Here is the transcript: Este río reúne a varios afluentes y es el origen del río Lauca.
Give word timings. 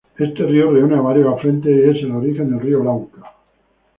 Este 0.17 0.43
río 0.47 0.71
reúne 0.71 0.95
a 0.95 1.01
varios 1.01 1.31
afluentes 1.31 1.71
y 1.71 1.79
es 1.83 2.03
el 2.05 2.09
origen 2.11 2.49
del 2.49 2.59
río 2.61 2.83
Lauca. 2.83 3.21